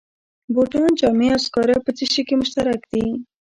[0.53, 3.05] بوټان، جامې او سکاره په څه شي کې مشترک دي